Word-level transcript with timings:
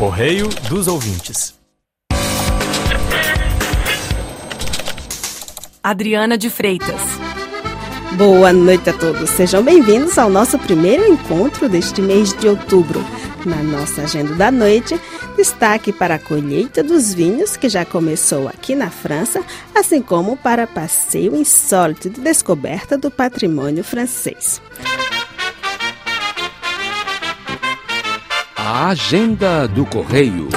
Correio 0.00 0.48
dos 0.70 0.88
Ouvintes. 0.88 1.54
Adriana 5.82 6.38
de 6.38 6.48
Freitas. 6.48 7.02
Boa 8.16 8.50
noite 8.50 8.88
a 8.88 8.94
todos. 8.94 9.28
Sejam 9.28 9.62
bem-vindos 9.62 10.16
ao 10.16 10.30
nosso 10.30 10.58
primeiro 10.58 11.06
encontro 11.06 11.68
deste 11.68 12.00
mês 12.00 12.32
de 12.32 12.48
outubro. 12.48 13.04
Na 13.44 13.62
nossa 13.62 14.00
agenda 14.00 14.34
da 14.36 14.50
noite, 14.50 14.98
destaque 15.36 15.92
para 15.92 16.14
a 16.14 16.18
colheita 16.18 16.82
dos 16.82 17.12
vinhos, 17.12 17.58
que 17.58 17.68
já 17.68 17.84
começou 17.84 18.48
aqui 18.48 18.74
na 18.74 18.88
França, 18.88 19.44
assim 19.74 20.00
como 20.00 20.34
para 20.34 20.66
passeio 20.66 21.36
insólito 21.36 22.08
de 22.08 22.22
descoberta 22.22 22.96
do 22.96 23.10
patrimônio 23.10 23.84
francês. 23.84 24.62
A 28.72 28.90
Agenda 28.90 29.66
do 29.66 29.84
Correio. 29.84 30.48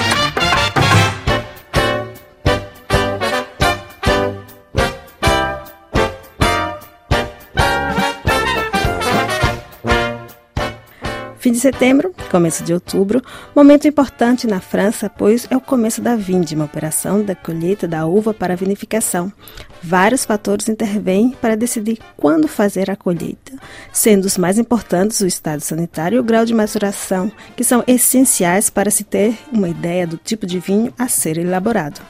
Fim 11.44 11.52
de 11.52 11.60
setembro, 11.60 12.14
começo 12.30 12.64
de 12.64 12.72
outubro, 12.72 13.22
momento 13.54 13.86
importante 13.86 14.46
na 14.46 14.62
França, 14.62 15.10
pois 15.10 15.46
é 15.50 15.54
o 15.54 15.60
começo 15.60 16.00
da 16.00 16.16
vindima, 16.16 16.64
operação 16.64 17.22
da 17.22 17.34
colheita 17.34 17.86
da 17.86 18.06
uva 18.06 18.32
para 18.32 18.56
vinificação. 18.56 19.30
Vários 19.82 20.24
fatores 20.24 20.70
intervêm 20.70 21.36
para 21.42 21.54
decidir 21.54 21.98
quando 22.16 22.48
fazer 22.48 22.90
a 22.90 22.96
colheita, 22.96 23.52
sendo 23.92 24.24
os 24.24 24.38
mais 24.38 24.58
importantes 24.58 25.20
o 25.20 25.26
estado 25.26 25.60
sanitário 25.60 26.16
e 26.16 26.18
o 26.18 26.24
grau 26.24 26.46
de 26.46 26.54
maturação, 26.54 27.30
que 27.54 27.62
são 27.62 27.84
essenciais 27.86 28.70
para 28.70 28.90
se 28.90 29.04
ter 29.04 29.36
uma 29.52 29.68
ideia 29.68 30.06
do 30.06 30.16
tipo 30.16 30.46
de 30.46 30.58
vinho 30.58 30.94
a 30.98 31.08
ser 31.08 31.36
elaborado. 31.36 32.00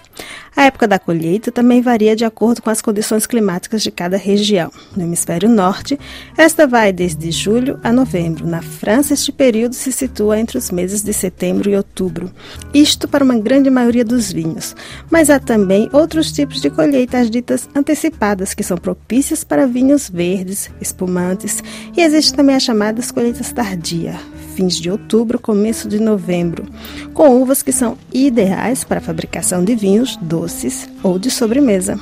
A 0.57 0.67
época 0.67 0.87
da 0.87 1.01
colheita 1.01 1.51
também 1.51 1.83
varia 1.83 2.15
de 2.15 2.25
acordo 2.25 2.63
com 2.63 2.71
as 2.71 2.81
condições 2.81 3.27
climáticas 3.27 3.83
de 3.83 3.91
cada 3.91 4.17
região. 4.17 4.71
No 4.97 5.03
hemisfério 5.03 5.49
norte, 5.49 5.99
esta 6.37 6.65
vai 6.67 6.93
desde 6.93 7.33
julho 7.33 7.81
a 7.83 7.93
novembro. 7.93 8.47
Na 8.47 8.63
França, 8.63 9.15
este 9.15 9.33
período 9.33 9.75
se 9.75 9.91
situa 9.91 10.39
entre 10.39 10.57
os 10.57 10.71
meses 10.71 11.03
de 11.03 11.13
setembro 11.13 11.69
e 11.69 11.77
outubro. 11.77 12.31
Isto 12.73 13.09
para 13.09 13.25
uma 13.25 13.37
grande 13.37 13.69
maioria 13.69 14.05
dos 14.05 14.31
vinhos. 14.31 14.77
Mas 15.11 15.29
há 15.29 15.41
também 15.41 15.89
outros 15.93 16.31
tipos 16.31 16.61
de 16.61 16.71
colheitas 16.71 17.29
ditas 17.31 17.69
antecipadas, 17.75 18.55
que 18.55 18.63
são 18.63 18.77
propícias 18.77 19.43
para 19.43 19.67
vinhos 19.67 20.09
verdes, 20.09 20.71
espumantes, 20.81 21.63
e 21.97 22.01
existem 22.01 22.37
também 22.37 22.55
as 22.55 22.63
chamadas 22.63 23.11
colheitas 23.11 23.53
tardia, 23.53 24.19
fins 24.55 24.77
de 24.77 24.91
outubro, 24.91 25.39
começo 25.39 25.89
de 25.89 26.01
novembro, 26.01 26.65
com 27.13 27.43
uvas 27.43 27.63
que 27.63 27.73
são 27.73 27.99
ideais 28.13 28.85
para 28.85 28.99
a 28.99 29.03
fabricação 29.03 29.65
de 29.65 29.75
vinhos 29.75 30.17
doces 30.17 30.89
ou 31.03 31.19
de 31.19 31.31
sobremesa. 31.31 31.99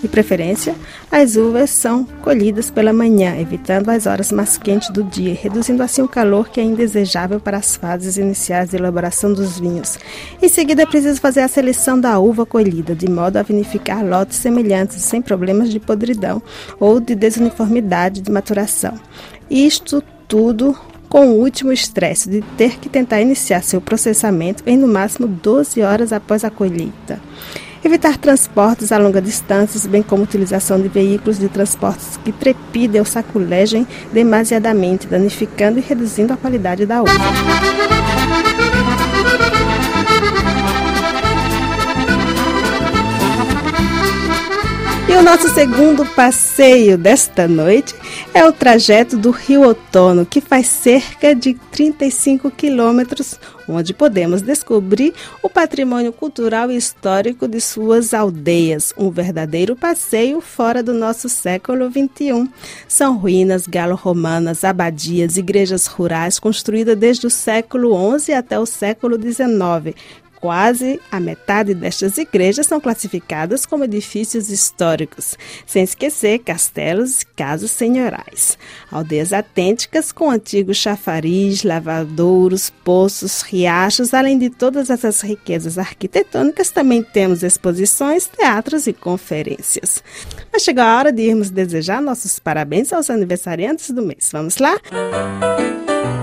De 0.00 0.08
preferência, 0.08 0.74
as 1.10 1.36
uvas 1.36 1.70
são 1.70 2.04
colhidas 2.04 2.70
pela 2.70 2.92
manhã, 2.92 3.34
evitando 3.40 3.88
as 3.88 4.06
horas 4.06 4.30
mais 4.30 4.58
quentes 4.58 4.90
do 4.90 5.02
dia, 5.02 5.34
reduzindo 5.34 5.82
assim 5.82 6.02
o 6.02 6.08
calor 6.08 6.48
que 6.48 6.60
é 6.60 6.62
indesejável 6.62 7.40
para 7.40 7.56
as 7.56 7.76
fases 7.76 8.18
iniciais 8.18 8.70
de 8.70 8.76
elaboração 8.76 9.32
dos 9.32 9.58
vinhos. 9.58 9.98
Em 10.40 10.48
seguida, 10.48 10.82
é 10.82 10.86
preciso 10.86 11.20
fazer 11.20 11.40
a 11.40 11.48
seleção 11.48 11.98
da 11.98 12.18
uva 12.18 12.44
colhida, 12.44 12.94
de 12.94 13.08
modo 13.08 13.38
a 13.38 13.42
vinificar 13.42 14.06
lotes 14.06 14.36
semelhantes, 14.36 15.00
sem 15.02 15.22
problemas 15.22 15.70
de 15.70 15.80
podridão 15.80 16.42
ou 16.78 17.00
de 17.00 17.14
desuniformidade 17.14 18.20
de 18.20 18.30
maturação. 18.30 18.94
Isto 19.50 20.02
tudo 20.28 20.76
com 21.08 21.28
o 21.28 21.40
último 21.40 21.72
estresse 21.72 22.28
de 22.28 22.42
ter 22.56 22.78
que 22.78 22.88
tentar 22.88 23.20
iniciar 23.20 23.62
seu 23.62 23.80
processamento 23.80 24.62
em 24.66 24.76
no 24.76 24.88
máximo 24.88 25.26
12 25.26 25.82
horas 25.82 26.12
após 26.12 26.44
a 26.44 26.50
colheita. 26.50 27.20
Evitar 27.84 28.16
transportes 28.16 28.90
a 28.90 28.98
longa 28.98 29.22
distância, 29.22 29.88
bem 29.88 30.02
como 30.02 30.24
utilização 30.24 30.80
de 30.80 30.88
veículos 30.88 31.38
de 31.38 31.48
transportes 31.48 32.18
que 32.24 32.32
trepidem 32.32 33.00
ou 33.00 33.04
saculegem 33.04 33.86
demasiadamente, 34.12 35.06
danificando 35.06 35.78
e 35.78 35.82
reduzindo 35.82 36.32
a 36.32 36.36
qualidade 36.36 36.84
da 36.84 37.02
uva. 37.02 37.12
E 45.08 45.12
o 45.12 45.22
nosso 45.22 45.48
segundo 45.54 46.04
passeio 46.04 46.98
desta 46.98 47.46
noite 47.46 47.94
é 48.34 48.44
o 48.44 48.52
trajeto 48.52 49.16
do 49.16 49.30
Rio 49.30 49.62
Outono, 49.62 50.26
que 50.26 50.40
faz 50.40 50.66
cerca 50.66 51.34
de 51.34 51.54
35 51.54 52.50
quilômetros, 52.50 53.38
onde 53.68 53.94
podemos 53.94 54.42
descobrir 54.42 55.14
o 55.42 55.48
patrimônio 55.48 56.12
cultural 56.12 56.70
e 56.70 56.76
histórico 56.76 57.48
de 57.48 57.60
suas 57.60 58.12
aldeias. 58.12 58.92
Um 58.96 59.10
verdadeiro 59.10 59.74
passeio 59.74 60.40
fora 60.40 60.82
do 60.82 60.92
nosso 60.92 61.28
século 61.28 61.90
XXI. 61.90 62.48
São 62.86 63.16
ruínas 63.16 63.66
galo-romanas, 63.66 64.64
abadias, 64.64 65.36
igrejas 65.36 65.86
rurais 65.86 66.38
construídas 66.38 66.96
desde 66.96 67.26
o 67.26 67.30
século 67.30 68.18
XI 68.18 68.34
até 68.34 68.58
o 68.58 68.66
século 68.66 69.20
XIX, 69.20 69.96
Quase 70.40 71.00
a 71.10 71.18
metade 71.18 71.74
destas 71.74 72.18
igrejas 72.18 72.66
são 72.66 72.80
classificadas 72.80 73.64
como 73.64 73.84
edifícios 73.84 74.50
históricos, 74.50 75.36
sem 75.66 75.82
esquecer 75.82 76.40
castelos 76.40 77.22
e 77.22 77.26
casas 77.26 77.70
senhorais. 77.70 78.58
Aldeias 78.90 79.32
autênticas 79.32 80.12
com 80.12 80.30
antigos 80.30 80.76
chafariz, 80.76 81.62
lavadouros, 81.62 82.70
poços, 82.84 83.42
riachos, 83.42 84.12
além 84.12 84.38
de 84.38 84.50
todas 84.50 84.90
essas 84.90 85.20
riquezas 85.20 85.78
arquitetônicas, 85.78 86.70
também 86.70 87.02
temos 87.02 87.42
exposições, 87.42 88.26
teatros 88.26 88.86
e 88.86 88.92
conferências. 88.92 90.02
Mas 90.52 90.62
chegou 90.62 90.84
a 90.84 90.98
hora 90.98 91.12
de 91.12 91.22
irmos 91.22 91.50
desejar 91.50 92.00
nossos 92.02 92.38
parabéns 92.38 92.92
aos 92.92 93.10
aniversariantes 93.10 93.90
do 93.90 94.02
mês. 94.02 94.28
Vamos 94.32 94.58
lá? 94.58 94.76
Música 94.92 96.15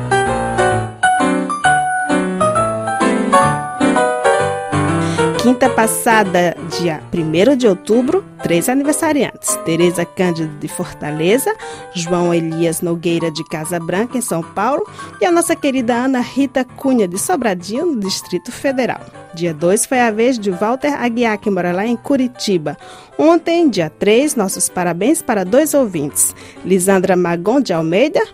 Quinta 5.44 5.70
passada, 5.70 6.56
dia 6.80 7.04
1 7.14 7.58
de 7.58 7.68
outubro, 7.68 8.24
três 8.42 8.70
aniversariantes: 8.70 9.58
Tereza 9.66 10.06
Cândido 10.06 10.58
de 10.58 10.70
Fortaleza, 10.70 11.54
João 11.94 12.34
Elias 12.34 12.80
Nogueira 12.80 13.30
de 13.30 13.44
Casa 13.50 13.78
Branca, 13.78 14.18
em 14.18 14.22
São 14.22 14.42
Paulo, 14.42 14.88
e 15.20 15.26
a 15.26 15.32
nossa 15.34 15.54
querida 15.54 15.96
Ana 15.96 16.22
Rita 16.22 16.64
Cunha 16.64 17.10
de 17.10 17.20
Sobradinho, 17.20 17.88
no 17.88 18.00
Distrito 18.00 18.54
Federal. 18.54 19.02
Dia 19.34 19.54
2 19.54 19.86
foi 19.86 20.00
a 20.00 20.12
vez 20.12 20.40
de 20.40 20.50
Walter 20.50 20.94
Aguiar, 20.94 21.38
que 21.38 21.52
mora 21.52 21.74
lá 21.74 21.86
em 21.86 21.98
Curitiba. 21.98 22.78
Ontem, 23.20 23.68
dia 23.68 23.90
3, 23.90 24.38
nossos 24.38 24.70
parabéns 24.70 25.22
para 25.22 25.44
dois 25.44 25.74
ouvintes: 25.74 26.34
Lisandra 26.64 27.18
Magon 27.18 27.60
de 27.60 27.74
Almeida, 27.74 28.26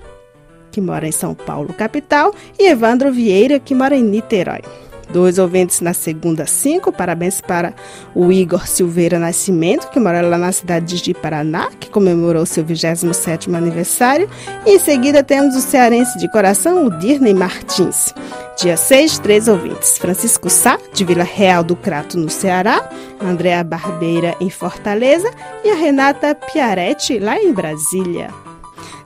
que 0.72 0.80
mora 0.80 1.08
em 1.08 1.12
São 1.12 1.34
Paulo, 1.34 1.74
capital, 1.74 2.36
e 2.60 2.68
Evandro 2.68 3.12
Vieira, 3.12 3.60
que 3.60 3.74
mora 3.74 3.96
em 3.96 4.04
Niterói. 4.04 4.62
Dois 5.10 5.40
ouvintes 5.40 5.82
na 5.82 5.94
segunda, 5.94 6.46
cinco. 6.46 6.92
Parabéns 6.92 7.42
para 7.42 7.74
o 8.14 8.32
Igor 8.32 8.68
Silveira 8.68 9.18
Nascimento, 9.18 9.90
que 9.90 10.00
mora 10.00 10.22
lá 10.22 10.38
na 10.38 10.52
cidade 10.52 11.02
de 11.02 11.14
Paraná, 11.14 11.70
que 11.80 11.90
comemorou 11.90 12.46
seu 12.46 12.64
27º 12.64 13.56
aniversário. 13.56 14.30
E 14.66 14.76
em 14.76 14.80
seguida 14.80 15.24
temos 15.24 15.56
o 15.56 15.62
cearense 15.62 16.18
de 16.20 16.30
coração, 16.32 16.86
o 16.86 17.00
Dirney 17.00 17.34
Martins. 17.34 18.14
Dia 18.62 18.78
6, 18.78 19.20
três 19.20 19.48
ouvintes. 19.48 19.98
Francisco 19.98 20.50
Sá, 20.50 20.78
de 20.94 21.04
Vila 21.06 21.24
Real 21.24 21.64
do 21.64 21.76
Crato, 21.76 22.18
no 22.18 22.30
Ceará. 22.30 22.88
Andréa 23.20 23.64
Barbeira, 23.64 24.36
em 24.40 24.50
Fortaleza. 24.50 25.32
E 25.64 25.72
a 25.72 25.76
Renata 25.76 26.36
Piaretti, 26.36 27.20
lá 27.20 27.38
em 27.38 27.54
Brasília. 27.54 28.49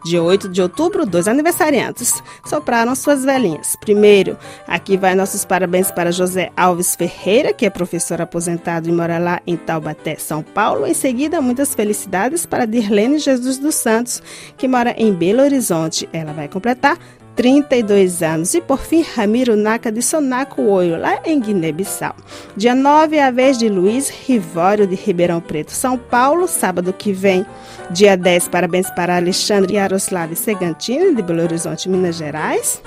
Dia 0.04 0.22
8 0.22 0.50
de 0.50 0.62
outubro, 0.62 1.06
dois 1.06 1.28
aniversariantes 1.28 2.22
sopraram 2.46 2.94
suas 2.94 3.24
velhinhas. 3.24 3.76
Primeiro, 3.78 4.38
aqui 4.68 4.98
vai 4.98 5.16
nossos 5.16 5.46
parabéns 5.46 5.92
para 5.92 6.12
José 6.12 6.52
Alves 6.58 6.94
Ferreira, 6.96 7.54
que 7.54 7.66
é 7.66 7.70
professor 7.70 8.22
aposentado 8.22 8.90
e 8.90 8.92
mora 8.92 9.18
lá 9.18 9.42
em 9.48 9.56
Taubaté, 9.56 10.16
São 10.16 10.44
Paulo. 10.44 10.86
Em 10.86 10.94
seguida, 10.94 11.42
muitas 11.42 11.74
felicidades 11.74 12.46
para 12.46 12.66
Dirlene 12.66 13.18
Jesus 13.18 13.58
dos 13.58 13.76
Santos, 13.76 14.22
que 14.58 14.68
mora 14.68 14.94
em 14.98 15.14
Belo 15.14 15.42
Horizonte. 15.42 16.10
Ela 16.12 16.34
vai 16.34 16.50
completar 16.50 16.98
32 17.36 18.22
anos. 18.22 18.54
E 18.54 18.62
por 18.62 18.80
fim, 18.80 19.02
Ramiro 19.02 19.56
Naka 19.56 19.92
de 19.92 20.02
Sonaco 20.02 20.62
Oio, 20.62 20.98
lá 20.98 21.20
em 21.26 21.40
Guiné-Bissau. 21.40 22.16
Dia 22.56 22.76
9 22.76 23.18
é 23.18 23.24
a 23.24 23.32
vez 23.32 23.58
de 23.58 23.70
Luiz 23.70 24.10
Rivório 24.10 24.88
de 24.88 24.96
Ribeirão 24.96 25.42
Preto, 25.42 25.72
São 25.72 25.98
Paulo, 25.98 26.48
sábado 26.48 26.94
que 26.94 27.12
vem. 27.12 27.46
Dia 27.90 28.16
10, 28.16 28.48
parabéns 28.48 28.90
para 28.92 29.16
Alexandre 29.16 29.76
Yaroslav 29.76 30.36
Segantini, 30.36 31.16
de 31.16 31.22
Belo 31.22 31.44
Horizonte, 31.44 31.90
Minas 31.90 32.16
Gerais. 32.16 32.82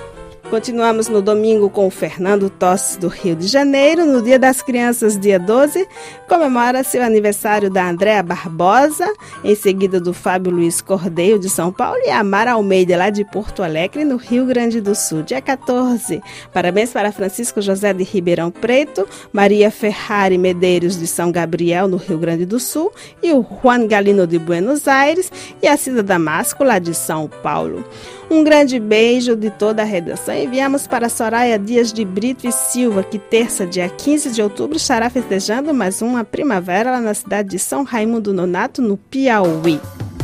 Continuamos 0.49 1.09
no 1.09 1.21
domingo 1.21 1.69
com 1.69 1.87
o 1.87 1.91
Fernando 1.91 2.49
Tosses 2.49 2.95
do 2.95 3.09
Rio 3.09 3.35
de 3.35 3.47
Janeiro. 3.47 4.05
No 4.05 4.21
Dia 4.21 4.39
das 4.39 4.61
Crianças, 4.61 5.19
dia 5.19 5.37
12, 5.37 5.85
comemora-se 6.25 6.97
o 6.97 7.03
aniversário 7.03 7.69
da 7.69 7.89
Andréa 7.89 8.23
Barbosa, 8.23 9.13
em 9.43 9.53
seguida 9.55 9.99
do 9.99 10.13
Fábio 10.13 10.53
Luiz 10.53 10.79
Cordeiro 10.79 11.37
de 11.37 11.49
São 11.49 11.69
Paulo 11.69 11.99
e 12.05 12.09
a 12.09 12.23
Mara 12.23 12.53
Almeida 12.53 12.95
lá 12.95 13.09
de 13.09 13.25
Porto 13.25 13.61
Alegre, 13.61 14.05
no 14.05 14.15
Rio 14.15 14.45
Grande 14.45 14.79
do 14.79 14.95
Sul. 14.95 15.21
Dia 15.21 15.41
14, 15.41 16.21
parabéns 16.53 16.93
para 16.93 17.11
Francisco 17.11 17.61
José 17.61 17.91
de 17.91 18.05
Ribeirão 18.05 18.49
Preto, 18.49 19.05
Maria 19.33 19.69
Ferrari 19.69 20.37
Medeiros 20.37 20.97
de 20.97 21.07
São 21.07 21.29
Gabriel, 21.29 21.89
no 21.89 21.97
Rio 21.97 22.17
Grande 22.17 22.45
do 22.45 22.57
Sul, 22.57 22.89
e 23.21 23.33
o 23.33 23.45
Juan 23.61 23.85
Galino 23.85 24.25
de 24.25 24.39
Buenos 24.39 24.87
Aires 24.87 25.29
e 25.61 25.67
a 25.67 25.75
Cida 25.75 26.01
Damasco 26.01 26.63
lá 26.63 26.79
de 26.79 26.93
São 26.93 27.27
Paulo. 27.27 27.83
Um 28.29 28.43
grande 28.43 28.79
beijo 28.79 29.35
de 29.35 29.49
toda 29.49 29.81
a 29.81 29.85
redação. 29.85 30.35
Enviamos 30.35 30.85
para 30.85 31.07
Soraya 31.09 31.57
Dias 31.57 31.93
de 31.93 32.03
Brito 32.03 32.45
e 32.45 32.51
Silva, 32.51 33.03
que 33.03 33.17
terça, 33.17 33.65
dia 33.65 33.87
15 33.87 34.31
de 34.31 34.41
outubro, 34.41 34.75
estará 34.77 35.09
festejando 35.09 35.73
mais 35.73 36.01
uma 36.01 36.23
primavera 36.23 36.91
lá 36.91 36.99
na 36.99 37.13
cidade 37.13 37.49
de 37.49 37.59
São 37.59 37.83
Raimundo 37.83 38.33
Nonato, 38.33 38.81
no 38.81 38.97
Piauí. 38.97 39.79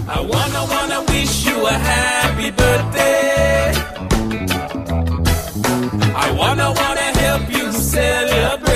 I 0.06 0.20
wanna, 0.20 0.66
wanna 0.66 1.02
wish 1.12 1.46
you 1.46 1.66
a 1.66 1.72
happy 1.72 2.52
birthday. 2.52 3.72
I 6.14 6.32
wanna, 6.38 6.72
wanna 6.72 7.18
help 7.18 7.50
you 7.50 7.72
celebrate. 7.72 8.73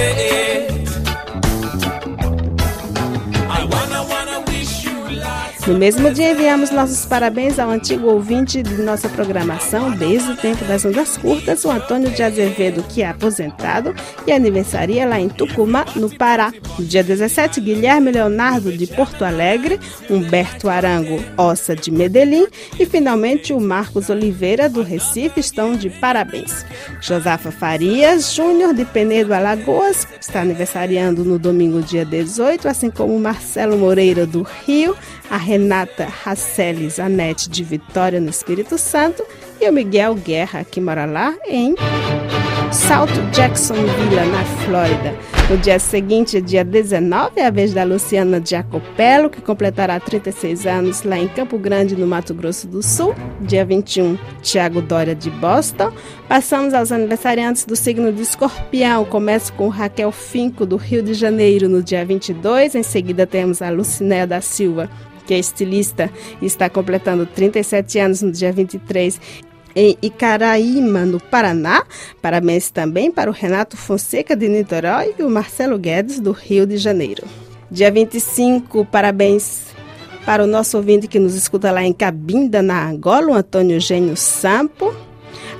No 5.67 5.77
mesmo 5.77 6.09
dia, 6.13 6.31
enviamos 6.31 6.71
nossos 6.71 7.05
parabéns 7.05 7.59
ao 7.59 7.69
antigo 7.69 8.07
ouvinte 8.07 8.63
de 8.63 8.81
nossa 8.81 9.09
programação 9.09 9.91
desde 9.91 10.31
o 10.31 10.37
tempo 10.37 10.63
das 10.63 10.85
ondas 10.85 11.17
curtas, 11.17 11.65
o 11.65 11.69
Antônio 11.69 12.09
de 12.09 12.23
Azevedo, 12.23 12.81
que 12.83 13.01
é 13.01 13.09
aposentado 13.09 13.93
e 14.25 14.31
aniversaria 14.31 15.05
lá 15.05 15.19
em 15.19 15.27
Tucumã, 15.27 15.83
no 15.93 16.09
Pará. 16.09 16.53
No 16.79 16.85
dia 16.85 17.03
17, 17.03 17.59
Guilherme 17.59 18.13
Leonardo 18.13 18.71
de 18.71 18.87
Porto 18.87 19.25
Alegre, 19.25 19.77
Humberto 20.09 20.69
Arango 20.69 21.21
Ossa 21.35 21.75
de 21.75 21.91
Medellín 21.91 22.47
e 22.79 22.85
finalmente 22.85 23.51
o 23.51 23.59
Marcos 23.59 24.09
Oliveira 24.09 24.69
do 24.69 24.81
Recife 24.81 25.41
estão 25.41 25.73
de 25.73 25.89
parabéns. 25.89 26.65
Josafa 27.01 27.51
Farias 27.51 28.33
Júnior 28.33 28.73
de 28.73 28.85
Penedo 28.85 29.33
Alagoas 29.33 30.07
está 30.17 30.39
aniversariando 30.43 31.25
no 31.25 31.37
domingo 31.37 31.81
dia 31.81 32.05
18, 32.05 32.69
assim 32.69 32.89
como 32.89 33.19
Marcelo 33.19 33.77
Moreira 33.77 34.25
do 34.25 34.43
Rio, 34.65 34.95
a 35.29 35.35
Renata 35.57 36.05
Raceles 36.05 36.99
Anete 36.99 37.49
de 37.49 37.63
Vitória 37.63 38.21
no 38.21 38.29
Espírito 38.29 38.77
Santo 38.77 39.25
e 39.59 39.67
o 39.67 39.73
Miguel 39.73 40.13
Guerra, 40.13 40.63
que 40.63 40.79
mora 40.79 41.05
lá 41.05 41.33
em 41.47 41.73
Salto 42.71 43.19
Jacksonville, 43.31 44.15
na 44.31 44.45
Flórida. 44.63 45.15
No 45.49 45.57
dia 45.57 45.79
seguinte, 45.79 46.39
dia 46.39 46.63
19, 46.63 47.39
é 47.39 47.47
a 47.47 47.49
vez 47.49 47.73
da 47.73 47.83
Luciana 47.83 48.39
Jacopello, 48.43 49.31
que 49.31 49.41
completará 49.41 49.99
36 49.99 50.67
anos 50.67 51.01
lá 51.01 51.17
em 51.17 51.27
Campo 51.27 51.57
Grande, 51.57 51.95
no 51.95 52.05
Mato 52.05 52.35
Grosso 52.35 52.67
do 52.67 52.83
Sul. 52.83 53.15
Dia 53.41 53.65
21, 53.65 54.15
Tiago 54.43 54.79
Dória 54.79 55.15
de 55.15 55.31
Boston. 55.31 55.91
Passamos 56.27 56.75
aos 56.75 56.91
aniversariantes 56.91 57.65
do 57.65 57.75
signo 57.75 58.13
de 58.13 58.21
Escorpião. 58.21 59.05
Começo 59.05 59.51
com 59.53 59.69
Raquel 59.69 60.11
Finco, 60.11 60.67
do 60.67 60.75
Rio 60.75 61.01
de 61.01 61.15
Janeiro, 61.15 61.67
no 61.67 61.81
dia 61.81 62.05
22. 62.05 62.75
Em 62.75 62.83
seguida, 62.83 63.25
temos 63.25 63.61
a 63.61 63.71
Lucinéia 63.71 64.27
da 64.27 64.41
Silva, 64.41 64.87
que 65.27 65.33
é 65.33 65.39
estilista 65.39 66.09
e 66.41 66.45
está 66.45 66.69
completando 66.69 67.25
37 67.25 67.99
anos 67.99 68.21
no 68.21 68.31
dia 68.31 68.51
23 68.51 69.19
em 69.75 69.97
Icaraíma, 70.01 71.05
no 71.05 71.19
Paraná. 71.19 71.85
Parabéns 72.21 72.71
também 72.71 73.11
para 73.11 73.29
o 73.29 73.33
Renato 73.33 73.77
Fonseca 73.77 74.35
de 74.35 74.47
Niterói 74.47 75.13
e 75.19 75.23
o 75.23 75.29
Marcelo 75.29 75.77
Guedes 75.77 76.19
do 76.19 76.31
Rio 76.31 76.65
de 76.65 76.77
Janeiro. 76.77 77.23
Dia 77.69 77.91
25, 77.91 78.85
parabéns 78.85 79.67
para 80.25 80.43
o 80.43 80.47
nosso 80.47 80.77
ouvinte 80.77 81.07
que 81.07 81.19
nos 81.19 81.35
escuta 81.35 81.71
lá 81.71 81.83
em 81.83 81.93
Cabinda, 81.93 82.61
na 82.61 82.89
Angola, 82.89 83.27
o 83.27 83.33
Antônio 83.33 83.75
Eugênio 83.75 84.15
Sampo 84.15 84.95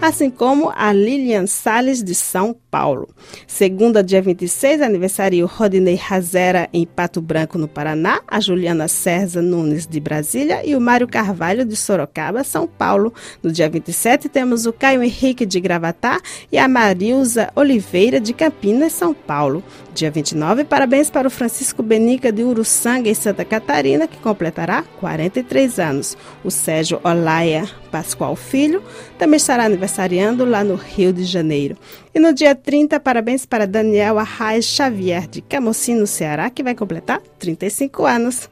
assim 0.02 0.30
como 0.30 0.72
a 0.76 0.92
Lilian 0.94 1.48
Sales 1.48 2.04
de 2.04 2.14
São 2.14 2.56
Paulo. 2.78 3.10
Segunda, 3.48 4.04
dia 4.04 4.22
26, 4.22 4.84
aniversário 4.84 5.48
Rodinei 5.48 5.96
Razera 5.96 6.70
em 6.72 6.86
Pato 6.86 7.20
Branco, 7.20 7.58
no 7.58 7.68
Paraná, 7.68 8.22
a 8.28 8.40
Juliana 8.40 8.88
César 8.88 9.42
Nunes 9.42 9.88
de 9.88 10.00
Brasília 10.00 10.64
e 10.64 10.76
o 10.76 10.80
Mário 10.80 11.08
Carvalho 11.08 11.66
de 11.66 11.76
Sorocaba, 11.76 12.44
São 12.44 12.68
Paulo. 12.68 13.12
No 13.42 13.52
dia 13.52 13.68
27, 13.68 14.30
temos 14.30 14.68
o 14.68 14.74
Caio 14.74 15.02
Henrique 15.02 15.44
de 15.44 15.60
Gravatá 15.60 16.22
e 16.52 16.58
a 16.60 16.68
Marilza 16.68 17.52
Oliveira 17.56 18.20
de 18.20 18.32
Campinas, 18.32 18.94
São 18.94 19.12
Paulo. 19.12 19.64
Dia 19.96 20.12
29, 20.12 20.64
parabéns 20.64 21.10
para 21.10 21.28
o 21.28 21.32
Francisco 21.32 21.82
Benica 21.82 22.32
de 22.32 22.44
Uruçanga, 22.44 23.10
em 23.10 23.16
Santa 23.16 23.44
Catarina, 23.44 24.08
que 24.08 24.20
completará 24.20 24.84
43 25.00 25.80
anos. 25.80 26.16
O 26.44 26.52
Sérgio 26.52 27.00
Olaia 27.04 27.68
Pascoal 27.88 28.36
Filho 28.36 28.84
também 29.18 29.38
estará 29.38 29.66
aniversariando 29.66 30.46
lá 30.46 30.64
no 30.64 30.76
Rio 30.76 31.12
de 31.12 31.24
Janeiro. 31.24 31.76
E 32.18 32.20
no 32.20 32.34
dia 32.34 32.56
30, 32.56 33.00
parabéns 33.00 33.46
para 33.46 33.68
Daniel 33.68 34.18
Arraes 34.18 34.66
Xavier, 34.66 35.28
de 35.28 35.40
Camocim, 35.40 35.94
no 35.94 36.08
Ceará, 36.08 36.50
que 36.50 36.64
vai 36.64 36.74
completar 36.74 37.22
35 37.38 38.08
anos. 38.08 38.50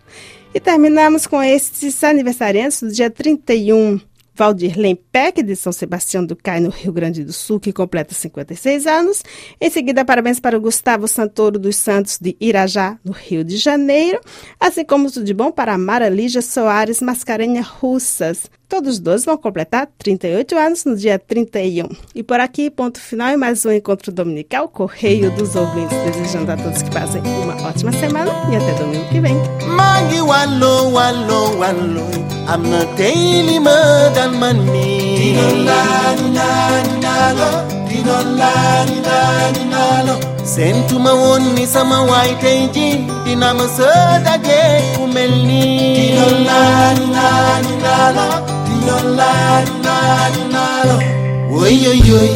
E 0.53 0.59
terminamos 0.59 1.25
com 1.25 1.41
estes 1.41 2.03
aniversariantes 2.03 2.83
do 2.83 2.91
dia 2.91 3.09
31. 3.09 3.99
Valdir 4.35 4.77
Lempec, 4.77 5.41
de 5.41 5.55
São 5.55 5.71
Sebastião 5.71 6.23
do 6.23 6.35
Cai, 6.35 6.59
no 6.59 6.69
Rio 6.69 6.93
Grande 6.93 7.23
do 7.23 7.33
Sul, 7.33 7.59
que 7.59 7.73
completa 7.73 8.13
56 8.13 8.85
anos. 8.85 9.23
Em 9.59 9.69
seguida, 9.71 10.05
parabéns 10.05 10.39
para 10.39 10.55
o 10.55 10.61
Gustavo 10.61 11.07
Santoro 11.07 11.57
dos 11.57 11.75
Santos, 11.75 12.19
de 12.21 12.37
Irajá, 12.39 12.99
no 13.03 13.13
Rio 13.13 13.43
de 13.43 13.57
Janeiro. 13.57 14.21
Assim 14.59 14.85
como 14.85 15.09
tudo 15.09 15.25
de 15.25 15.33
bom 15.33 15.51
para 15.51 15.73
a 15.73 15.77
Mara 15.77 16.07
Lígia 16.07 16.43
Soares 16.43 17.01
Mascarenha 17.01 17.63
Russas, 17.63 18.47
Todos 18.67 18.99
dois 18.99 19.23
vão 19.23 19.37
completar 19.37 19.87
38 19.99 20.57
anos 20.57 20.85
no 20.85 20.95
dia 20.95 21.19
31. 21.19 21.87
E 22.13 22.23
por 22.23 22.39
aqui, 22.39 22.69
ponto 22.69 22.99
final 22.99 23.29
e 23.29 23.37
mais 23.37 23.65
um 23.65 23.71
encontro 23.71 24.11
dominical, 24.11 24.67
Correio 24.67 25.31
dos 25.31 25.55
Ouvintes, 25.55 25.97
desejando 26.03 26.51
a 26.51 26.57
todos 26.57 26.81
que 26.81 26.91
passem 26.91 27.21
uma 27.21 27.67
ótima 27.67 27.91
semana 27.91 28.31
e 28.51 28.55
até 28.55 28.73
domingo 28.73 29.07
que 29.09 29.19
vem. 29.21 29.35
Sentumawoonni 40.45 41.67
sama 41.67 42.01
waayiteenji 42.01 43.05
dinama 43.25 43.63
soodagee 43.77 44.81
kumelni. 44.97 45.61
Dinolaadinaadinaalo 45.95 48.27
dinolaadinaadinaalo. 48.67 50.97
Woyoyoyi 51.51 52.31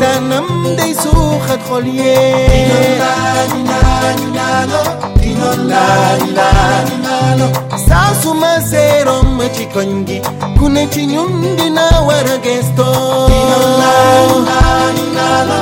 تنم 0.00 0.76
دی 0.76 0.94
سوخت 0.94 1.60
خلیه 1.70 2.98
Sasu 7.88 8.30
ma 8.42 8.54
sero 8.70 9.16
ma 9.36 9.46
ci 9.54 9.66
congi 9.74 10.18
Cune 10.58 10.82
ci 10.92 11.02
nyundi 11.12 11.66
na 11.76 11.86
waragesto 12.06 12.86
Dinala, 13.30 14.68
dinala, 14.96 15.53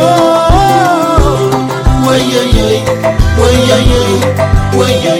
way, 4.79 5.18